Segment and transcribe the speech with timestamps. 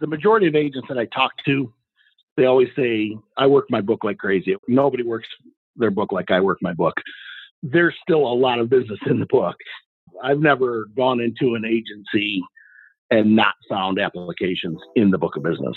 [0.00, 1.72] The majority of agents that I talk to,
[2.36, 4.56] they always say, I work my book like crazy.
[4.68, 5.28] Nobody works
[5.76, 6.94] their book like I work my book.
[7.62, 9.56] There's still a lot of business in the book.
[10.22, 12.42] I've never gone into an agency
[13.10, 15.76] and not found applications in the book of business.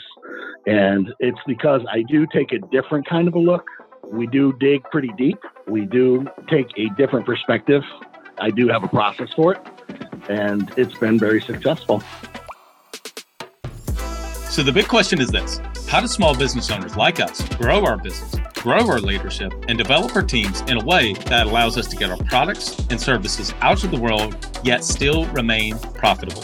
[0.67, 3.65] And it's because I do take a different kind of a look.
[4.11, 5.39] We do dig pretty deep.
[5.67, 7.83] We do take a different perspective.
[8.37, 9.61] I do have a process for it,
[10.27, 12.03] and it's been very successful.
[14.51, 17.95] So, the big question is this How do small business owners like us grow our
[17.95, 21.95] business, grow our leadership, and develop our teams in a way that allows us to
[21.95, 26.43] get our products and services out to the world, yet still remain profitable?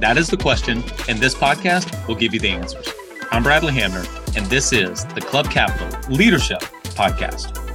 [0.00, 2.86] That is the question, and this podcast will give you the answers.
[3.30, 4.04] I'm Bradley Hamner,
[4.36, 7.65] and this is the Club Capital Leadership Podcast.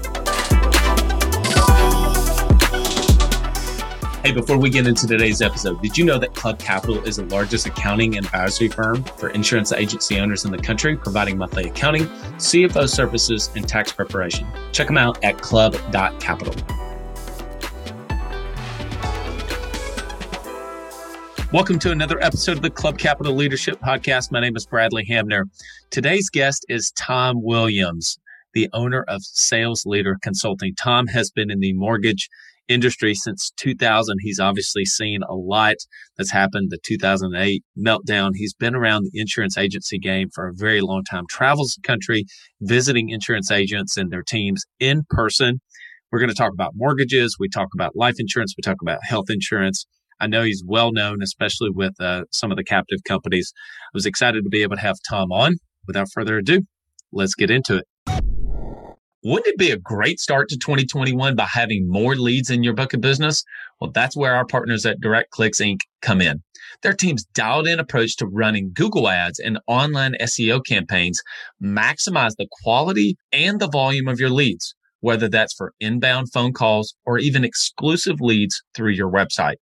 [4.24, 7.26] Hey, before we get into today's episode, did you know that Club Capital is the
[7.26, 12.04] largest accounting and advisory firm for insurance agency owners in the country, providing monthly accounting,
[12.38, 14.46] CFO services, and tax preparation?
[14.74, 16.54] Check them out at club.capital.
[21.52, 24.32] Welcome to another episode of the Club Capital Leadership Podcast.
[24.32, 25.48] My name is Bradley Hamner.
[25.90, 28.20] Today's guest is Tom Williams,
[28.54, 30.76] the owner of Sales Leader Consulting.
[30.76, 32.30] Tom has been in the mortgage
[32.72, 34.18] industry since 2000.
[34.22, 35.76] He's obviously seen a lot
[36.18, 38.32] that's happened, the 2008 meltdown.
[38.34, 42.26] He's been around the insurance agency game for a very long time, travels the country
[42.62, 45.60] visiting insurance agents and their teams in person.
[46.12, 47.38] We're going to talk about mortgages.
[47.40, 48.54] We talk about life insurance.
[48.58, 49.86] We talk about health insurance.
[50.20, 53.52] I know he's well known, especially with uh, some of the captive companies.
[53.88, 55.56] I was excited to be able to have Tom on.
[55.88, 56.62] Without further ado,
[57.12, 57.86] let's get into it.
[59.24, 62.96] Wouldn't it be a great start to 2021 by having more leads in your book
[62.96, 63.44] of business?
[63.80, 65.82] Well, that's where our partners at Direct Clicks Inc.
[66.02, 66.42] come in.
[66.82, 71.22] Their team's dialed in approach to running Google ads and online SEO campaigns
[71.62, 76.96] maximize the quality and the volume of your leads, whether that's for inbound phone calls
[77.06, 79.58] or even exclusive leads through your website.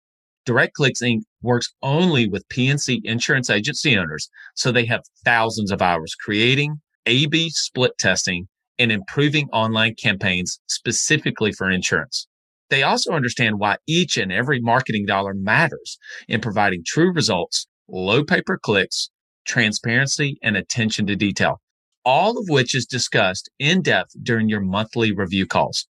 [0.46, 1.22] Direct Clicks Inc.
[1.42, 7.50] works only with P&C insurance agency owners, so they have thousands of hours creating, A-B
[7.50, 8.48] split testing,
[8.80, 12.28] and improving online campaigns specifically for insurance.
[12.70, 18.24] They also understand why each and every marketing dollar matters in providing true results, low
[18.24, 19.10] pay per clicks,
[19.46, 21.62] transparency, and attention to detail,
[22.04, 25.88] all of which is discussed in depth during your monthly review calls.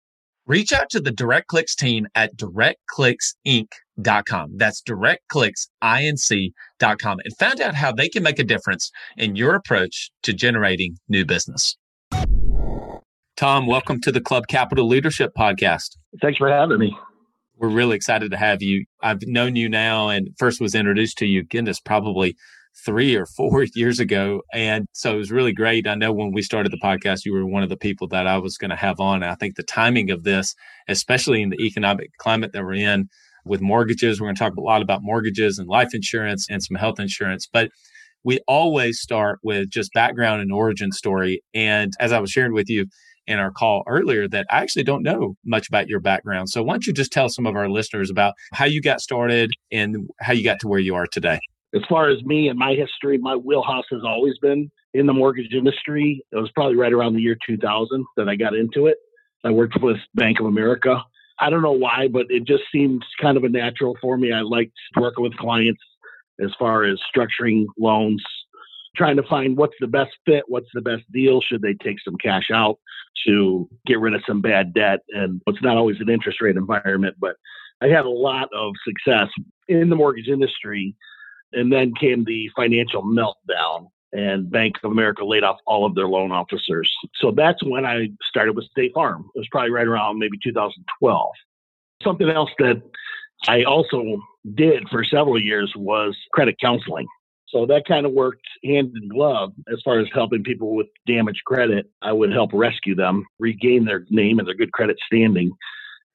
[0.46, 4.56] Reach out to the DirectClicks team at directclicksinc.com.
[4.56, 10.34] That's directclicksinc.com and find out how they can make a difference in your approach to
[10.34, 11.78] generating new business.
[13.36, 15.96] Tom, welcome to the Club Capital Leadership Podcast.
[16.22, 16.96] Thanks for having me.
[17.56, 18.84] We're really excited to have you.
[19.02, 22.36] I've known you now and first was introduced to you, goodness, probably
[22.86, 24.42] three or four years ago.
[24.52, 25.88] And so it was really great.
[25.88, 28.38] I know when we started the podcast, you were one of the people that I
[28.38, 29.24] was going to have on.
[29.24, 30.54] I think the timing of this,
[30.86, 33.08] especially in the economic climate that we're in
[33.44, 36.76] with mortgages, we're going to talk a lot about mortgages and life insurance and some
[36.76, 37.48] health insurance.
[37.52, 37.70] But
[38.22, 41.42] we always start with just background and origin story.
[41.52, 42.86] And as I was sharing with you,
[43.26, 46.50] in our call earlier that I actually don't know much about your background.
[46.50, 49.50] So why don't you just tell some of our listeners about how you got started
[49.72, 51.40] and how you got to where you are today?
[51.74, 55.52] As far as me and my history, my wheelhouse has always been in the mortgage
[55.52, 56.24] industry.
[56.30, 58.98] It was probably right around the year 2000 that I got into it.
[59.42, 61.02] I worked with Bank of America.
[61.40, 64.32] I don't know why, but it just seemed kind of a natural for me.
[64.32, 65.82] I liked working with clients
[66.40, 68.22] as far as structuring loans,
[68.96, 71.40] trying to find what's the best fit, what's the best deal.
[71.40, 72.78] Should they take some cash out
[73.26, 75.00] to get rid of some bad debt?
[75.10, 77.36] And it's not always an interest rate environment, but
[77.82, 79.28] I had a lot of success
[79.68, 80.94] in the mortgage industry
[81.52, 86.08] and then came the financial meltdown, and Bank of America laid off all of their
[86.08, 86.92] loan officers.
[87.16, 89.28] So that's when I started with State Farm.
[89.34, 91.30] It was probably right around maybe 2012.
[92.02, 92.82] Something else that
[93.46, 94.20] I also
[94.54, 97.06] did for several years was credit counseling.
[97.54, 101.44] So that kind of worked hand in glove as far as helping people with damaged
[101.46, 101.86] credit.
[102.02, 105.52] I would help rescue them, regain their name and their good credit standing,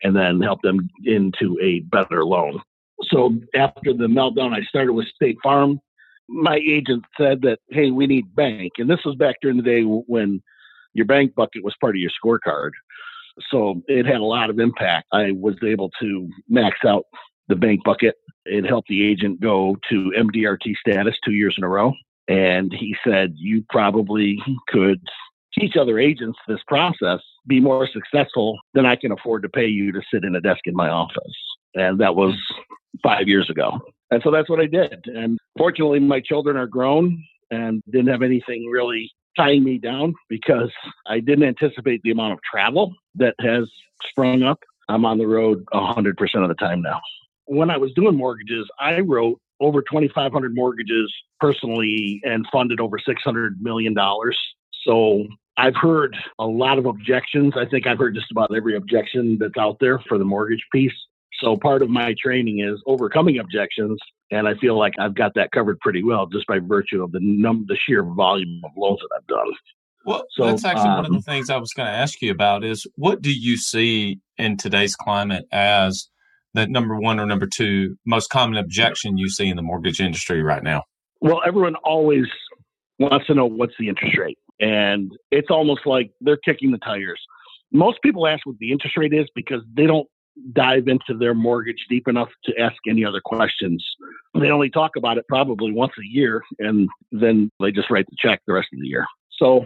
[0.04, 2.60] and then help them into a better loan.
[3.04, 5.80] So after the meltdown, I started with State Farm.
[6.28, 8.74] My agent said that, hey, we need bank.
[8.78, 10.44] And this was back during the day when
[10.94, 12.72] your bank bucket was part of your scorecard.
[13.50, 15.08] So it had a lot of impact.
[15.14, 17.06] I was able to max out
[17.50, 18.16] the bank bucket.
[18.46, 21.94] It helped the agent go to MDRT status two years in a row.
[22.28, 25.02] And he said, you probably could
[25.60, 29.92] teach other agents this process, be more successful than I can afford to pay you
[29.92, 31.36] to sit in a desk in my office.
[31.76, 32.36] And that was
[33.04, 33.80] five years ago.
[34.12, 35.06] And so that's what I did.
[35.08, 37.24] And fortunately, my children are grown.
[37.52, 40.72] and didn't have anything really tying me down because
[41.08, 43.70] I didn't anticipate the amount of travel that has
[44.04, 44.60] sprung up.
[44.88, 47.00] I'm on the road 100% of the time now.
[47.50, 53.50] When I was doing mortgages, I wrote over 2,500 mortgages personally and funded over $600
[53.60, 53.96] million.
[54.86, 55.26] So
[55.58, 57.56] I've heard a lot of objections.
[57.58, 60.94] I think I've heard just about every objection that's out there for the mortgage piece.
[61.42, 63.98] So part of my training is overcoming objections,
[64.30, 67.20] and I feel like I've got that covered pretty well just by virtue of the
[67.20, 69.54] num the sheer volume of loans that I've done.
[70.06, 72.22] Well, so, that's actually um, one of the um, things I was going to ask
[72.22, 76.10] you about is what do you see in today's climate as
[76.68, 80.64] number one or number two most common objection you see in the mortgage industry right
[80.64, 80.84] now?
[81.22, 82.26] Well, everyone always
[83.00, 84.38] wants to know what's the interest rate.
[84.60, 87.22] And it's almost like they're kicking the tires.
[87.72, 90.08] Most people ask what the interest rate is because they don't
[90.54, 93.86] dive into their mortgage deep enough to ask any other questions.
[94.40, 98.16] They only talk about it probably once a year and then they just write the
[98.20, 99.06] check the rest of the year.
[99.38, 99.66] So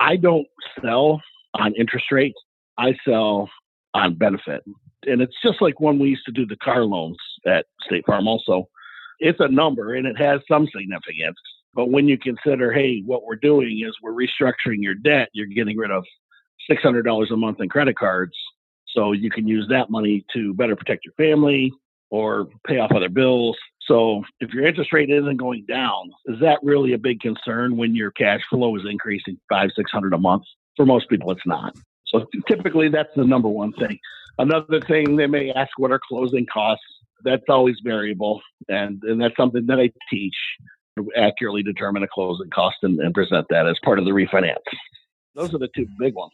[0.00, 0.46] I don't
[0.82, 1.20] sell
[1.54, 2.34] on interest rate.
[2.78, 3.48] I sell
[3.94, 4.62] on benefit.
[5.06, 7.16] And it's just like when we used to do the car loans
[7.46, 8.68] at State Farm also.
[9.18, 11.38] It's a number and it has some significance.
[11.74, 15.76] But when you consider, hey, what we're doing is we're restructuring your debt, you're getting
[15.76, 16.04] rid of
[16.70, 18.34] $600 a month in credit cards.
[18.88, 21.72] So you can use that money to better protect your family
[22.10, 23.56] or pay off other bills.
[23.86, 27.94] So if your interest rate isn't going down, is that really a big concern when
[27.94, 30.44] your cash flow is increasing five, six hundred a month?
[30.76, 31.74] For most people, it's not.
[32.06, 33.98] So typically, that's the number one thing.
[34.38, 36.84] Another thing they may ask, what are closing costs?
[37.24, 40.34] That's always variable, and and that's something that I teach
[40.98, 44.56] to accurately determine a closing cost and, and present that as part of the refinance.
[45.34, 46.32] Those are the two big ones.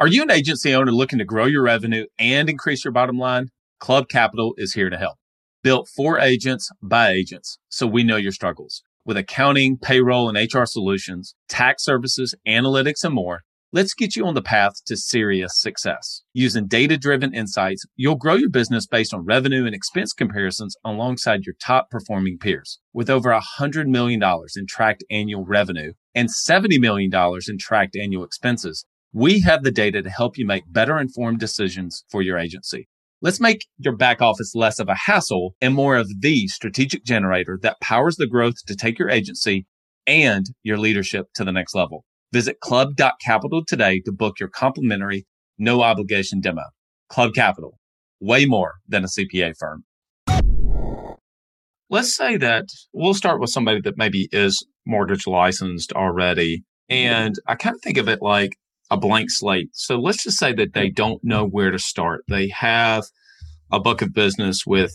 [0.00, 3.48] Are you an agency owner looking to grow your revenue and increase your bottom line?
[3.80, 5.16] Club Capital is here to help.
[5.64, 8.82] Built for agents by agents, so we know your struggles.
[9.04, 14.34] With accounting, payroll, and HR solutions, tax services, analytics, and more, let's get you on
[14.34, 16.22] the path to serious success.
[16.32, 21.44] Using data driven insights, you'll grow your business based on revenue and expense comparisons alongside
[21.44, 22.80] your top performing peers.
[22.94, 24.22] With over $100 million
[24.56, 30.02] in tracked annual revenue and $70 million in tracked annual expenses, we have the data
[30.02, 32.88] to help you make better informed decisions for your agency.
[33.20, 37.58] Let's make your back office less of a hassle and more of the strategic generator
[37.62, 39.66] that powers the growth to take your agency
[40.06, 42.04] and your leadership to the next level.
[42.30, 45.26] Visit club.capital today to book your complimentary
[45.56, 46.64] no obligation demo.
[47.08, 47.78] Club Capital,
[48.20, 49.84] way more than a CPA firm.
[51.88, 56.64] Let's say that we'll start with somebody that maybe is mortgage licensed already.
[56.90, 58.58] And I kind of think of it like
[58.90, 59.70] a blank slate.
[59.72, 62.24] So let's just say that they don't know where to start.
[62.28, 63.04] They have
[63.72, 64.92] a book of business with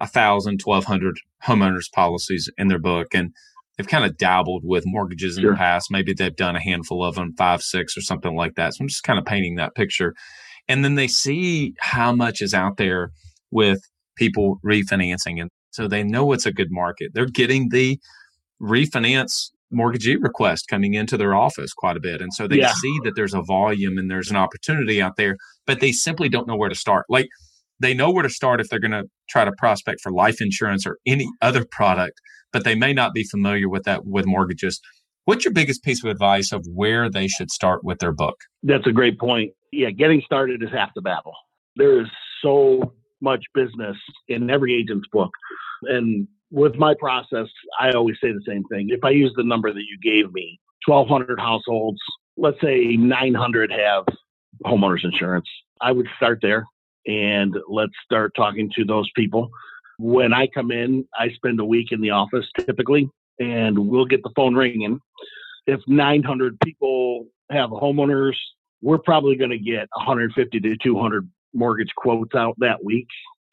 [0.00, 3.32] a thousand, twelve hundred homeowners policies in their book, and
[3.76, 5.52] they've kind of dabbled with mortgages in sure.
[5.52, 5.90] the past.
[5.90, 8.74] Maybe they've done a handful of them, five, six, or something like that.
[8.74, 10.14] So I'm just kind of painting that picture.
[10.68, 13.10] And then they see how much is out there
[13.50, 13.80] with
[14.16, 15.40] people refinancing.
[15.40, 17.12] And so they know it's a good market.
[17.14, 17.98] They're getting the
[18.62, 22.20] refinance mortgagee request coming into their office quite a bit.
[22.20, 22.72] And so they yeah.
[22.72, 25.36] see that there's a volume and there's an opportunity out there,
[25.66, 27.06] but they simply don't know where to start.
[27.08, 27.28] Like
[27.80, 30.86] they know where to start if they're going to try to prospect for life insurance
[30.86, 32.20] or any other product,
[32.52, 34.80] but they may not be familiar with that with mortgages.
[35.24, 38.36] What's your biggest piece of advice of where they should start with their book?
[38.62, 39.52] That's a great point.
[39.72, 41.32] Yeah, getting started is half the battle.
[41.76, 42.08] There is
[42.42, 43.96] so much business
[44.28, 45.30] in every agent's book.
[45.82, 47.48] And with my process,
[47.80, 48.88] I always say the same thing.
[48.90, 51.98] If I use the number that you gave me, 1,200 households,
[52.36, 54.04] let's say 900 have
[54.66, 55.48] homeowners insurance,
[55.80, 56.66] I would start there
[57.06, 59.50] and let's start talking to those people.
[59.98, 63.08] When I come in, I spend a week in the office typically,
[63.38, 64.98] and we'll get the phone ringing.
[65.66, 68.36] If 900 people have homeowners,
[68.82, 73.06] we're probably going to get 150 to 200 mortgage quotes out that week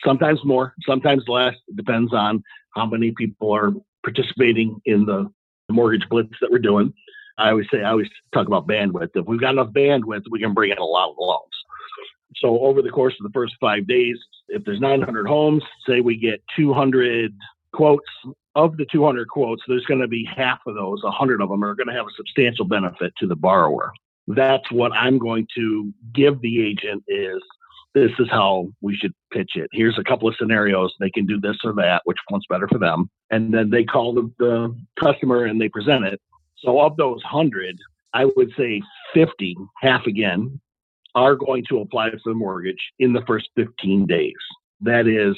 [0.04, 1.56] sometimes more, sometimes less.
[1.68, 2.44] It depends on
[2.76, 3.72] how many people are
[4.04, 5.30] participating in the
[5.70, 6.94] mortgage blitz that we're doing.
[7.38, 9.10] I always say, I always talk about bandwidth.
[9.16, 11.42] If we've got enough bandwidth, we can bring in a lot of loans.
[12.42, 14.18] So over the course of the first five days,
[14.50, 17.34] if there's 900 homes, say we get 200
[17.72, 18.06] quotes.
[18.54, 21.74] Of the 200 quotes, there's going to be half of those, 100 of them are
[21.74, 23.94] going to have a substantial benefit to the borrower.
[24.28, 27.42] That's what I'm going to give the agent is
[27.94, 29.70] this is how we should pitch it.
[29.72, 30.94] Here's a couple of scenarios.
[31.00, 33.10] They can do this or that, which one's better for them.
[33.30, 36.22] And then they call the, the customer and they present it.
[36.58, 37.78] So of those 100,
[38.14, 38.82] I would say
[39.14, 40.60] 50, half again,
[41.16, 44.34] are going to apply for the mortgage in the first 15 days.
[44.82, 45.36] That is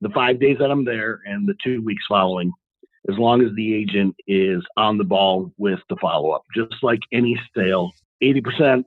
[0.00, 2.52] the five days that I'm there and the two weeks following.
[3.08, 6.42] as long as the agent is on the ball with the follow up.
[6.54, 8.84] Just like any sale, 80%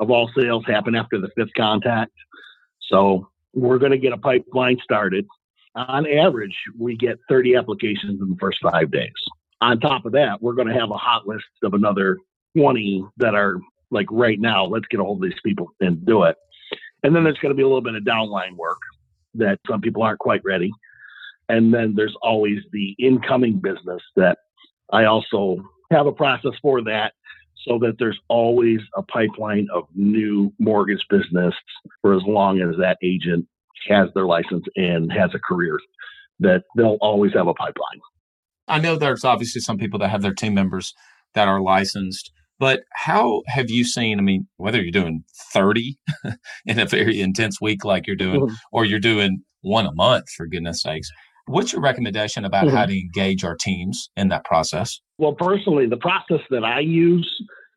[0.00, 2.12] of all sales happen after the fifth contact.
[2.90, 5.26] So we're going to get a pipeline started.
[5.76, 9.12] On average, we get 30 applications in the first five days.
[9.60, 12.18] On top of that, we're going to have a hot list of another
[12.56, 13.58] 20 that are
[13.94, 16.36] like right now, let's get a hold of these people and do it.
[17.02, 18.78] And then there's going to be a little bit of downline work
[19.34, 20.70] that some people aren't quite ready.
[21.48, 24.38] And then there's always the incoming business that
[24.92, 25.58] I also
[25.90, 27.12] have a process for that
[27.66, 31.54] so that there's always a pipeline of new mortgage business
[32.02, 33.46] for as long as that agent
[33.88, 35.78] has their license and has a career
[36.40, 38.00] that they'll always have a pipeline.
[38.66, 40.94] I know there's obviously some people that have their team members
[41.34, 44.18] that are licensed, but how have you seen?
[44.18, 45.98] I mean, whether you're doing 30
[46.66, 48.54] in a very intense week like you're doing, mm-hmm.
[48.72, 51.10] or you're doing one a month, for goodness sakes,
[51.46, 52.76] what's your recommendation about mm-hmm.
[52.76, 55.00] how to engage our teams in that process?
[55.18, 57.30] Well, personally, the process that I use,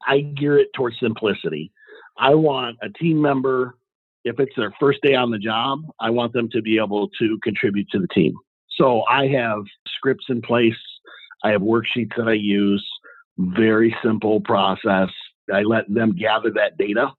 [0.07, 1.71] I gear it towards simplicity.
[2.17, 3.77] I want a team member,
[4.23, 7.37] if it's their first day on the job, I want them to be able to
[7.43, 8.33] contribute to the team.
[8.77, 9.63] So I have
[9.95, 10.73] scripts in place.
[11.43, 12.85] I have worksheets that I use.
[13.37, 15.09] Very simple process.
[15.53, 17.11] I let them gather that data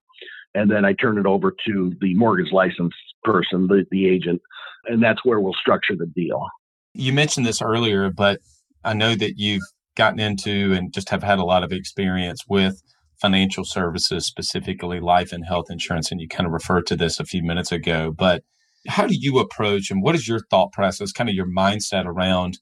[0.53, 4.41] and then I turn it over to the mortgage license person, the, the agent,
[4.85, 6.45] and that's where we'll structure the deal.
[6.93, 8.39] You mentioned this earlier, but
[8.83, 9.63] I know that you've
[9.95, 12.81] gotten into and just have had a lot of experience with
[13.21, 16.11] financial services, specifically life and health insurance.
[16.11, 18.11] And you kind of referred to this a few minutes ago.
[18.15, 18.43] But
[18.87, 22.57] how do you approach and what is your thought process, kind of your mindset around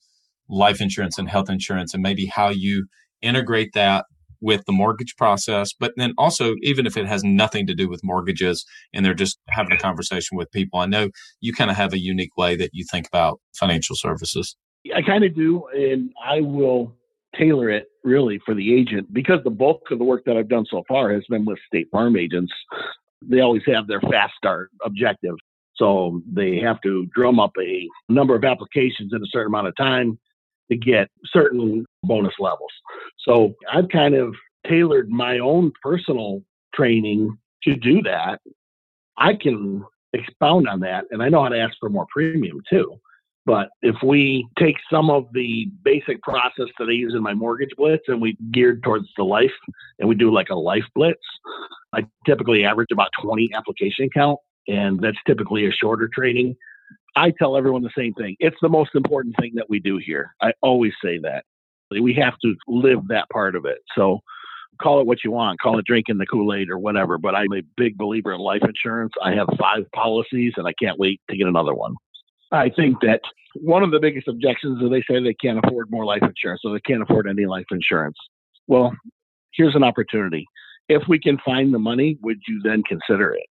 [0.49, 2.87] life insurance and health insurance, and maybe how you
[3.21, 4.05] integrate that
[4.41, 8.03] with the mortgage process, but then also, even if it has nothing to do with
[8.03, 11.09] mortgages and they're just having a conversation with people, I know
[11.41, 14.55] you kind of have a unique way that you think about financial services.
[14.95, 16.95] I kind of do, and I will
[17.38, 20.65] tailor it really for the agent because the bulk of the work that I've done
[20.69, 22.53] so far has been with state farm agents.
[23.21, 25.36] They always have their fast start objective.
[25.75, 29.75] So they have to drum up a number of applications in a certain amount of
[29.75, 30.17] time
[30.71, 32.71] to get certain bonus levels.
[33.19, 34.33] So I've kind of
[34.67, 36.41] tailored my own personal
[36.74, 38.39] training to do that.
[39.17, 39.83] I can
[40.13, 43.00] expound on that and I know how to ask for more premium too.
[43.45, 47.69] But if we take some of the basic process that I use in my mortgage
[47.77, 49.53] blitz and we geared towards the life
[50.00, 51.21] and we do like a life blitz,
[51.93, 56.57] I typically average about 20 application count and that's typically a shorter training.
[57.17, 58.36] I tell everyone the same thing.
[58.39, 60.36] It's the most important thing that we do here.
[60.41, 61.43] I always say that.
[61.89, 63.79] We have to live that part of it.
[63.95, 64.19] So
[64.79, 67.17] call it what you want, call it drinking the Kool Aid or whatever.
[67.17, 69.13] But I'm a big believer in life insurance.
[69.24, 71.95] I have five policies and I can't wait to get another one.
[72.51, 73.21] I think that
[73.55, 76.71] one of the biggest objections is they say they can't afford more life insurance, so
[76.71, 78.17] they can't afford any life insurance.
[78.67, 78.95] Well,
[79.53, 80.45] here's an opportunity.
[80.88, 83.47] If we can find the money, would you then consider it?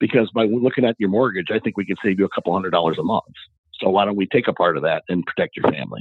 [0.00, 2.70] Because by looking at your mortgage, I think we can save you a couple hundred
[2.70, 3.34] dollars a month.
[3.74, 6.00] So why don't we take a part of that and protect your family?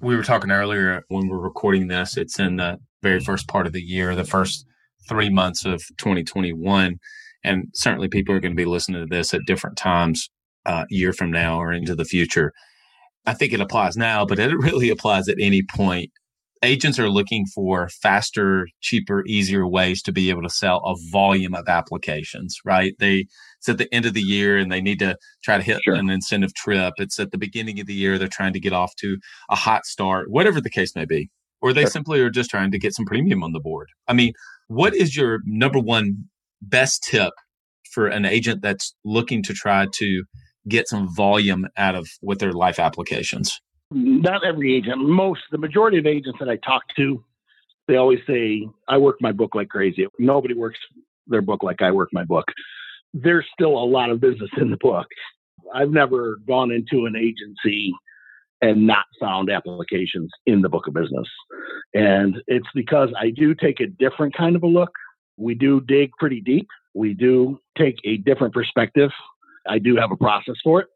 [0.00, 3.66] We were talking earlier when we are recording this, it's in the very first part
[3.66, 4.66] of the year, the first
[5.08, 6.98] three months of 2021.
[7.44, 10.28] And certainly people are going to be listening to this at different times,
[10.66, 12.52] uh, year from now or into the future.
[13.26, 16.10] I think it applies now, but it really applies at any point
[16.62, 21.54] agents are looking for faster, cheaper, easier ways to be able to sell a volume
[21.54, 22.94] of applications, right?
[22.98, 23.26] They
[23.58, 25.94] it's at the end of the year and they need to try to hit sure.
[25.94, 26.94] an incentive trip.
[26.98, 29.18] It's at the beginning of the year they're trying to get off to
[29.50, 31.30] a hot start, whatever the case may be.
[31.60, 31.90] Or they sure.
[31.90, 33.88] simply are just trying to get some premium on the board.
[34.06, 34.32] I mean,
[34.68, 36.28] what is your number one
[36.62, 37.32] best tip
[37.90, 40.24] for an agent that's looking to try to
[40.68, 43.60] get some volume out of with their life applications?
[43.90, 47.22] Not every agent, most, the majority of agents that I talk to,
[47.86, 50.06] they always say, I work my book like crazy.
[50.18, 50.78] Nobody works
[51.26, 52.44] their book like I work my book.
[53.14, 55.06] There's still a lot of business in the book.
[55.74, 57.92] I've never gone into an agency
[58.60, 61.28] and not found applications in the book of business.
[61.94, 64.90] And it's because I do take a different kind of a look.
[65.36, 66.66] We do dig pretty deep.
[66.94, 69.10] We do take a different perspective.
[69.66, 70.88] I do have a process for it,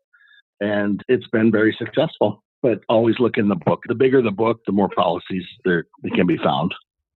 [0.60, 3.82] and it's been very successful but always look in the book.
[3.86, 6.74] The bigger the book, the more policies there that can be found.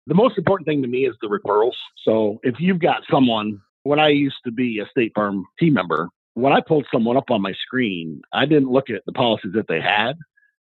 [0.08, 1.76] The most important thing to me is the referrals.
[2.04, 6.08] So if you've got someone, when I used to be a State Farm team member,
[6.34, 9.68] when I pulled someone up on my screen, I didn't look at the policies that
[9.68, 10.14] they had.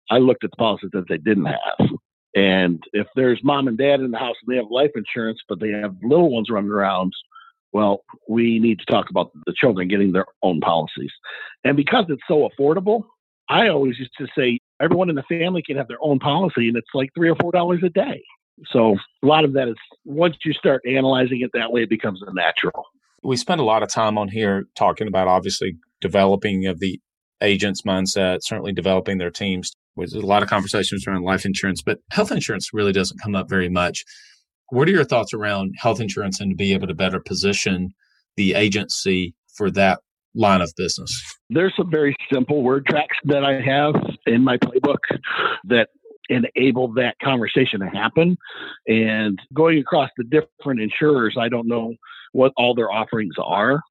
[0.09, 1.89] I looked at the policies that they didn't have.
[2.35, 5.59] And if there's mom and dad in the house and they have life insurance, but
[5.59, 7.13] they have little ones running around,
[7.73, 11.11] well, we need to talk about the children getting their own policies.
[11.63, 13.03] And because it's so affordable,
[13.49, 16.77] I always used to say everyone in the family can have their own policy and
[16.77, 18.23] it's like three or four dollars a day.
[18.67, 19.75] So a lot of that is
[20.05, 22.85] once you start analyzing it that way, it becomes a natural.
[23.23, 26.99] We spend a lot of time on here talking about obviously developing of the
[27.41, 29.71] agent's mindset, certainly developing their teams.
[29.95, 33.49] There's a lot of conversations around life insurance, but health insurance really doesn't come up
[33.49, 34.05] very much.
[34.69, 37.93] What are your thoughts around health insurance and to be able to better position
[38.37, 39.99] the agency for that
[40.35, 41.11] line of business?
[41.49, 43.95] There's some very simple word tracks that I have
[44.25, 44.99] in my playbook
[45.65, 45.89] that
[46.29, 48.37] enable that conversation to happen.
[48.87, 51.95] And going across the different insurers, I don't know
[52.33, 53.81] what all their offerings are,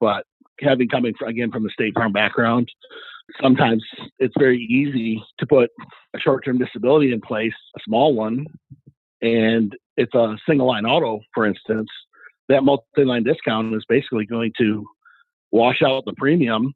[0.00, 0.24] but
[0.60, 2.68] having coming from, again from the State Farm background,
[3.40, 3.84] sometimes
[4.18, 5.70] it's very easy to put
[6.14, 8.44] a short-term disability in place, a small one,
[9.22, 11.88] and it's a single line auto, for instance.
[12.48, 14.84] That multi-line discount is basically going to
[15.52, 16.74] wash out the premium.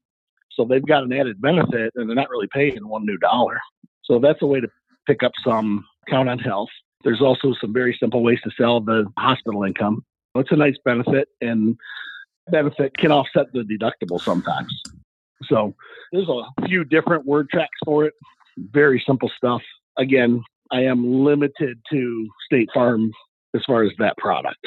[0.52, 3.58] So they've got an added benefit and they're not really paying one new dollar.
[4.04, 4.68] So that's a way to
[5.06, 6.68] pick up some count on health.
[7.02, 10.04] There's also some very simple ways to sell the hospital income.
[10.36, 11.76] It's a nice benefit and
[12.50, 14.72] benefit can offset the deductible sometimes.
[15.48, 15.74] So
[16.12, 18.14] there's a few different word tracks for it.
[18.56, 19.62] Very simple stuff.
[19.98, 23.12] Again, I am limited to State Farm
[23.54, 24.58] as far as that product.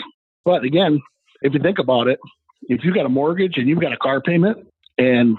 [0.46, 1.02] But again,
[1.42, 2.20] if you think about it,
[2.68, 5.38] if you've got a mortgage and you've got a car payment, and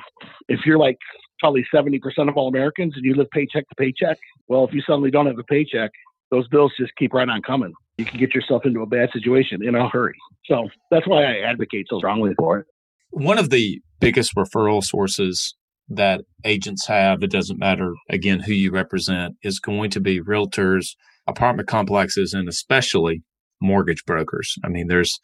[0.49, 0.99] if you're like
[1.41, 4.19] probably 70% of all Americans and you live paycheck to paycheck,
[4.49, 5.91] well, if you suddenly don't have a paycheck,
[6.31, 7.73] those bills just keep right on coming.
[7.97, 10.17] You can get yourself into a bad situation in a hurry.
[10.47, 12.67] So that's why I advocate so strongly for it.
[13.11, 15.55] One of the biggest referral sources
[15.89, 20.95] that agents have, it doesn't matter again who you represent, is going to be realtors,
[21.27, 23.23] apartment complexes, and especially
[23.61, 24.57] mortgage brokers.
[24.65, 25.19] I mean, there's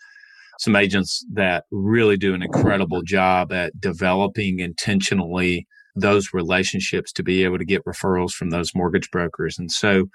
[0.59, 7.45] some agents that really do an incredible job at developing intentionally those relationships to be
[7.45, 9.59] able to get referrals from those mortgage brokers.
[9.59, 10.07] And so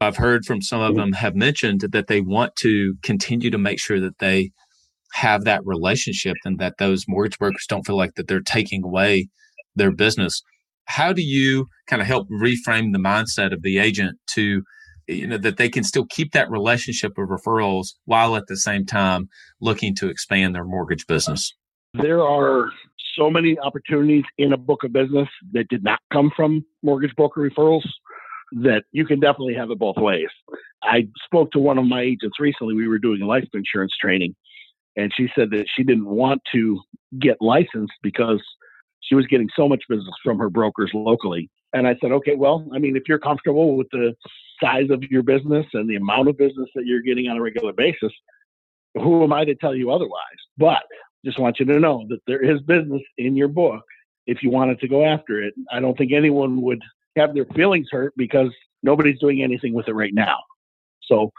[0.00, 1.00] I've heard from some of mm-hmm.
[1.00, 4.50] them have mentioned that they want to continue to make sure that they
[5.12, 9.28] have that relationship and that those mortgage brokers don't feel like that they're taking away
[9.74, 10.42] their business.
[10.84, 14.62] How do you kind of help reframe the mindset of the agent to
[15.10, 18.86] you know that they can still keep that relationship of referrals while at the same
[18.86, 19.28] time
[19.60, 21.54] looking to expand their mortgage business
[21.94, 22.70] there are
[23.18, 27.40] so many opportunities in a book of business that did not come from mortgage broker
[27.40, 27.84] referrals
[28.52, 30.28] that you can definitely have it both ways.
[30.82, 32.74] I spoke to one of my agents recently.
[32.74, 34.34] We were doing life insurance training,
[34.96, 36.80] and she said that she didn't want to
[37.20, 38.42] get licensed because
[39.00, 41.48] she was getting so much business from her brokers locally.
[41.72, 44.14] And I said, okay, well, I mean, if you're comfortable with the
[44.62, 47.72] size of your business and the amount of business that you're getting on a regular
[47.72, 48.12] basis,
[48.94, 50.38] who am I to tell you otherwise?
[50.58, 50.82] But
[51.24, 53.84] just want you to know that there is business in your book
[54.26, 55.54] if you wanted to go after it.
[55.70, 56.82] I don't think anyone would
[57.16, 58.50] have their feelings hurt because
[58.82, 60.38] nobody's doing anything with it right now.
[61.02, 61.30] So,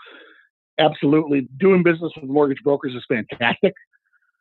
[0.77, 3.73] absolutely, doing business with mortgage brokers is fantastic.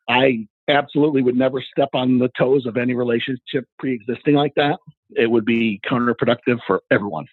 [0.09, 4.79] I absolutely would never step on the toes of any relationship pre existing like that.
[5.15, 7.25] It would be counterproductive for everyone.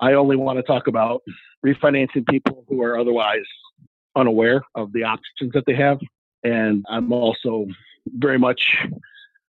[0.00, 1.22] I only want to talk about
[1.64, 3.44] refinancing people who are otherwise
[4.16, 5.98] unaware of the options that they have.
[6.42, 7.66] And I'm also
[8.06, 8.60] very much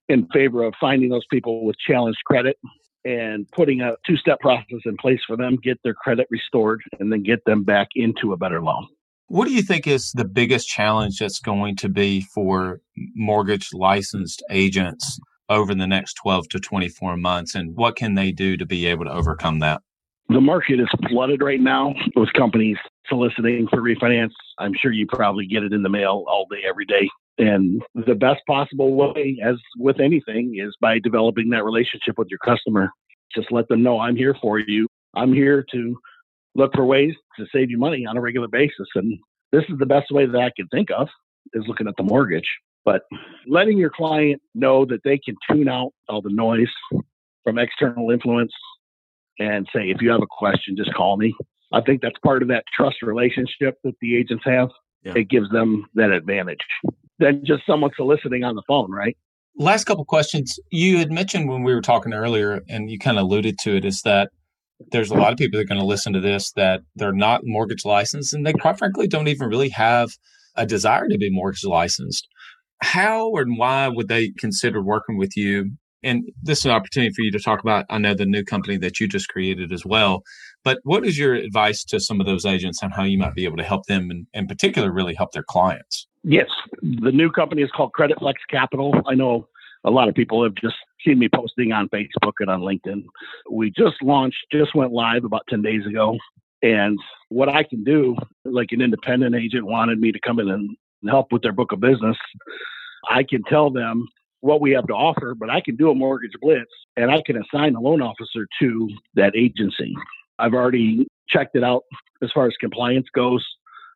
[0.09, 2.59] in favor of finding those people with challenged credit
[3.05, 7.13] and putting a two step process in place for them, get their credit restored, and
[7.13, 8.87] then get them back into a better loan.
[9.29, 12.81] What do you think is the biggest challenge that's going to be for
[13.15, 17.55] mortgage licensed agents over the next 12 to 24 months?
[17.55, 19.81] And what can they do to be able to overcome that?
[20.29, 22.77] The market is flooded right now with companies
[23.09, 24.33] soliciting for refinance.
[24.59, 27.09] I'm sure you probably get it in the mail all day, every day.
[27.37, 32.39] And the best possible way, as with anything, is by developing that relationship with your
[32.39, 32.91] customer.
[33.35, 34.87] Just let them know I'm here for you.
[35.15, 35.99] I'm here to
[36.55, 38.89] look for ways to save you money on a regular basis.
[38.95, 39.19] And
[39.53, 41.09] this is the best way that I can think of
[41.53, 42.49] is looking at the mortgage.
[42.85, 43.03] But
[43.47, 46.69] letting your client know that they can tune out all the noise
[47.43, 48.53] from external influence
[49.39, 51.35] and say, if you have a question, just call me.
[51.73, 54.69] I think that's part of that trust relationship that the agents have.
[55.03, 55.15] Yeah.
[55.17, 56.61] It gives them that advantage
[57.19, 59.17] than just someone soliciting on the phone, right?
[59.57, 60.59] Last couple questions.
[60.71, 63.85] You had mentioned when we were talking earlier, and you kind of alluded to it,
[63.85, 64.31] is that
[64.91, 67.43] there's a lot of people that are going to listen to this that they're not
[67.45, 70.11] mortgage licensed and they quite frankly don't even really have
[70.57, 72.29] a desire to be mortgage licensed.
[72.83, 75.71] How and why would they consider working with you?
[76.03, 78.77] And this is an opportunity for you to talk about, I know the new company
[78.79, 80.23] that you just created as well.
[80.63, 83.45] But what is your advice to some of those agents on how you might be
[83.45, 86.07] able to help them and in particular really help their clients?
[86.23, 86.49] Yes.
[86.83, 88.95] The new company is called Credit Flex Capital.
[89.07, 89.49] I know
[89.85, 93.05] a lot of people have just seen me posting on Facebook and on LinkedIn.
[93.51, 96.17] We just launched, just went live about 10 days ago.
[96.63, 100.77] And what I can do, like an independent agent wanted me to come in and
[101.07, 102.17] help with their book of business,
[103.11, 104.09] I can tell them
[104.41, 107.37] what we have to offer, but I can do a mortgage blitz and I can
[107.43, 109.95] assign a loan officer to that agency.
[110.39, 111.83] I've already checked it out
[112.23, 113.45] as far as compliance goes.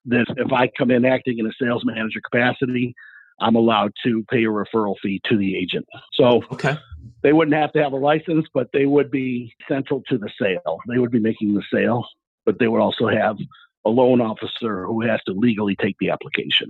[0.07, 2.95] That if I come in acting in a sales manager capacity,
[3.41, 5.87] I'm allowed to pay a referral fee to the agent.
[6.15, 6.77] So okay.
[7.23, 10.79] they wouldn't have to have a license, but they would be central to the sale.
[10.89, 12.05] They would be making the sale,
[12.45, 13.37] but they would also have
[13.85, 16.67] a loan officer who has to legally take the application.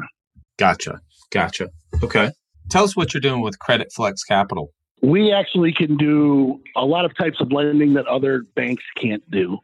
[0.58, 1.00] Gotcha.
[1.30, 1.68] Gotcha.
[2.02, 2.30] Okay.
[2.70, 4.72] Tell us what you're doing with Credit Flex Capital.
[5.02, 9.58] We actually can do a lot of types of lending that other banks can't do.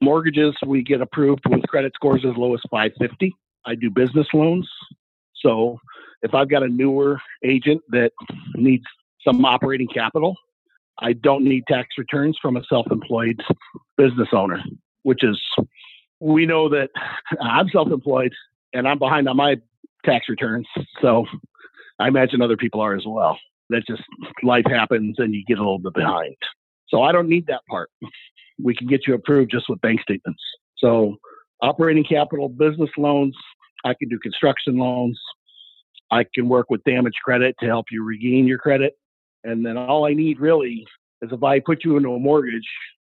[0.00, 3.34] Mortgages, we get approved with credit scores as low as 550.
[3.64, 4.68] I do business loans.
[5.36, 5.78] So
[6.24, 8.10] if I've got a newer agent that
[8.56, 8.84] needs
[9.24, 10.34] some operating capital,
[10.98, 13.40] I don't need tax returns from a self employed
[13.96, 14.60] business owner,
[15.02, 15.40] which is,
[16.20, 16.88] we know that
[17.40, 18.32] I'm self employed
[18.72, 19.56] and I'm behind on my
[20.04, 20.66] tax returns.
[21.02, 21.26] So
[21.98, 23.38] I imagine other people are as well.
[23.68, 24.02] That just
[24.42, 26.36] life happens and you get a little bit behind.
[26.88, 27.90] So I don't need that part.
[28.62, 30.42] We can get you approved just with bank statements.
[30.78, 31.16] So
[31.60, 33.36] operating capital, business loans,
[33.84, 35.18] I can do construction loans,
[36.14, 38.94] I can work with damage credit to help you regain your credit.
[39.42, 40.86] And then all I need really
[41.22, 42.68] is if I put you into a mortgage,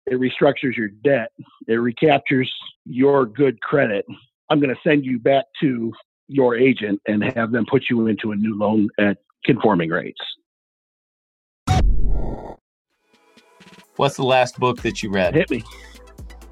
[0.06, 1.28] it restructures your debt,
[1.68, 2.52] it recaptures
[2.86, 4.04] your good credit.
[4.50, 5.92] I'm going to send you back to
[6.26, 10.20] your agent and have them put you into a new loan at conforming rates.
[13.94, 15.34] What's the last book that you read?
[15.34, 15.62] Hit me.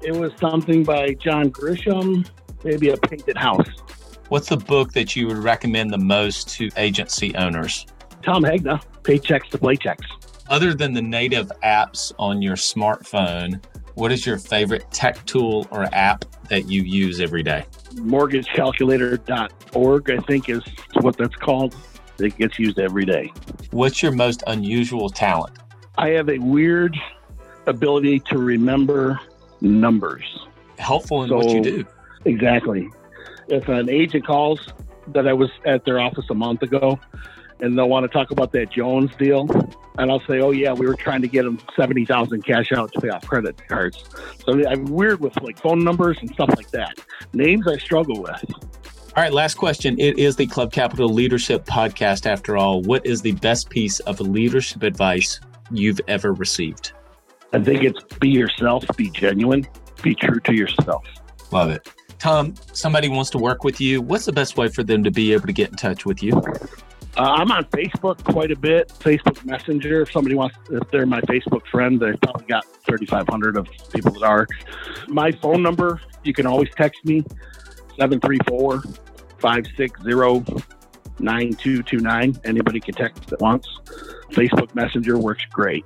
[0.01, 2.25] It was something by John Grisham,
[2.63, 3.67] maybe a painted house.
[4.29, 7.85] What's the book that you would recommend the most to agency owners?
[8.21, 10.03] Tom Hegna, Paychecks to Playchecks.
[10.49, 13.63] Other than the native apps on your smartphone,
[13.93, 17.63] what is your favorite tech tool or app that you use every day?
[17.93, 20.61] Mortgagecalculator.org, I think, is
[20.95, 21.73] what that's called.
[22.19, 23.31] It gets used every day.
[23.71, 25.57] What's your most unusual talent?
[25.97, 26.99] I have a weird
[27.65, 29.21] ability to remember
[29.61, 30.25] numbers.
[30.79, 31.85] Helpful in so, what you do.
[32.25, 32.89] Exactly
[33.49, 34.67] if an agent calls
[35.07, 36.99] that I was at their office a month ago
[37.59, 39.47] and they'll want to talk about that Jones deal,
[39.97, 42.91] and I'll say, "Oh yeah, we were trying to get them seventy thousand cash out
[42.93, 44.03] to pay off credit cards."
[44.45, 46.99] So I'm weird with like phone numbers and stuff like that.
[47.33, 48.43] Names I struggle with.
[49.15, 49.99] All right, last question.
[49.99, 52.27] It is the Club Capital Leadership Podcast.
[52.27, 55.39] After all, what is the best piece of leadership advice
[55.71, 56.91] you've ever received?
[57.53, 59.65] I think it's be yourself, be genuine,
[60.03, 61.03] be true to yourself.
[61.51, 61.89] Love it.
[62.19, 64.01] Tom, somebody wants to work with you.
[64.01, 66.33] What's the best way for them to be able to get in touch with you?
[67.17, 68.89] Uh, I'm on Facebook quite a bit.
[68.89, 70.01] Facebook Messenger.
[70.01, 74.23] If somebody wants, if they're my Facebook friend, they've probably got 3,500 of people that
[74.23, 74.47] are.
[75.07, 77.23] My phone number, you can always text me
[77.97, 78.81] 734
[79.39, 80.63] 560
[81.19, 82.37] 9229.
[82.43, 83.67] Anybody can text at once.
[84.31, 85.85] Facebook Messenger works great.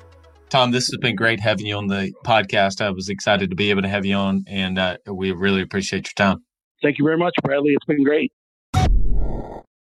[0.52, 2.82] Tom, this has been great having you on the podcast.
[2.82, 6.08] I was excited to be able to have you on, and uh, we really appreciate
[6.08, 6.44] your time.
[6.84, 7.72] Thank you very much, Bradley.
[7.72, 8.34] It's been great.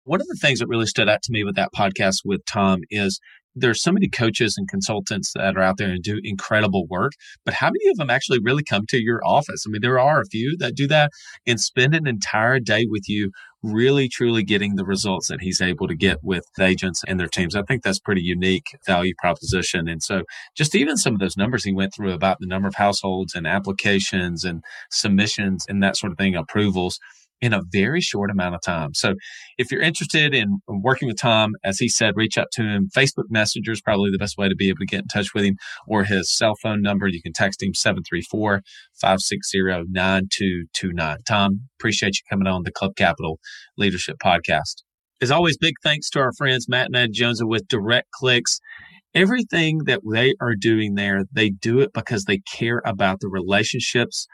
[0.04, 2.82] One of the things that really stood out to me with that podcast with Tom
[2.90, 3.18] is
[3.54, 7.12] there's so many coaches and consultants that are out there and do incredible work,
[7.44, 9.64] but how many of them actually really come to your office?
[9.66, 11.10] I mean, there are a few that do that
[11.46, 13.30] and spend an entire day with you,
[13.62, 17.54] really truly getting the results that he's able to get with agents and their teams.
[17.54, 19.88] I think that's pretty unique value proposition.
[19.88, 20.22] And so
[20.56, 23.46] just even some of those numbers he went through about the number of households and
[23.46, 26.98] applications and submissions and that sort of thing, approvals
[27.42, 28.94] in a very short amount of time.
[28.94, 29.14] So
[29.58, 32.88] if you're interested in working with Tom, as he said, reach out to him.
[32.96, 35.44] Facebook Messenger is probably the best way to be able to get in touch with
[35.44, 37.08] him or his cell phone number.
[37.08, 38.62] You can text him 734
[38.94, 39.58] 560
[39.90, 41.16] 9229.
[41.26, 43.40] Tom, appreciate you coming on the Club Capital
[43.76, 44.82] Leadership Podcast.
[45.20, 48.60] As always, big thanks to our friends Matt and Ed Jones with Direct Clicks
[49.14, 54.26] everything that they are doing there, they do it because they care about the relationships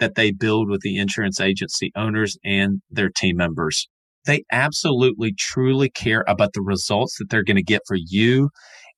[0.00, 3.88] that they build with the insurance agency owners and their team members.
[4.26, 8.50] They absolutely truly care about the results that they're going to get for you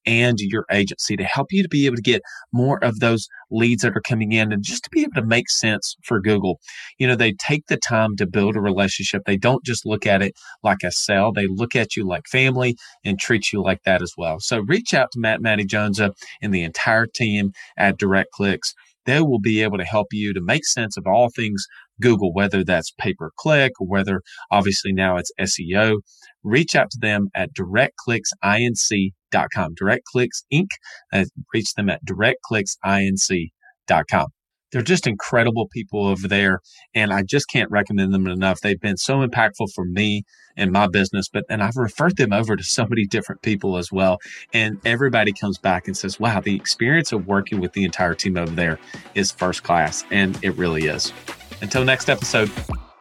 [0.05, 3.83] and your agency to help you to be able to get more of those leads
[3.83, 6.59] that are coming in and just to be able to make sense for Google.
[6.99, 9.23] You know, they take the time to build a relationship.
[9.25, 10.35] They don't just look at it
[10.65, 11.33] like a sale.
[11.33, 14.41] They look at you like family and treat you like that as well.
[14.41, 16.12] So reach out to Matt Matty Jones and
[16.53, 18.75] the entire team at Direct Clicks
[19.07, 21.65] they will be able to help you to make sense of all things
[22.01, 26.01] Google, whether that's pay per click or whether obviously now it's SEO.
[26.43, 29.75] Reach out to them at directclicksinc.com.
[29.81, 30.67] DirectClicks Inc.
[31.12, 34.27] Uh, reach them at directclicksinc.com
[34.73, 36.61] they're just incredible people over there.
[36.95, 38.61] And I just can't recommend them enough.
[38.61, 40.25] They've been so impactful for me
[40.57, 43.93] and my business, but, and I've referred them over to so many different people as
[43.93, 44.19] well.
[44.53, 48.37] And everybody comes back and says, wow, the experience of working with the entire team
[48.37, 48.79] over there
[49.15, 50.05] is first class.
[50.11, 51.13] And it really is.
[51.61, 52.51] Until next episode,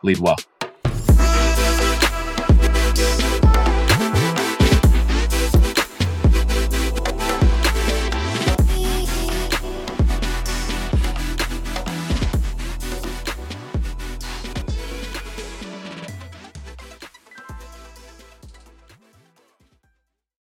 [0.04, 0.38] lead well.